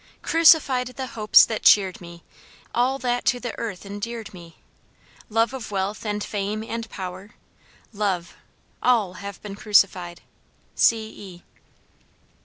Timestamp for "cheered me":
1.61-2.23